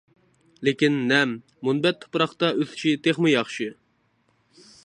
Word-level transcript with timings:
لېكىن 0.67 0.95
نەم، 1.11 1.35
مۇنبەت 1.69 2.01
تۇپراقتا 2.05 2.51
ئۆسۈشى 2.57 2.97
تېخىمۇ 3.07 3.33
ياخشى. 3.37 3.73